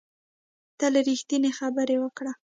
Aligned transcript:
تل 0.79 0.93
ریښتینې 1.09 1.51
خبرې 1.59 1.97
وکړه 1.99 2.31